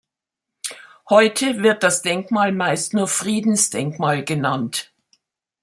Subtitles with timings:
[1.11, 4.91] Heute wird das Denkmal meist nur „Friedensdenkmal“ genannt.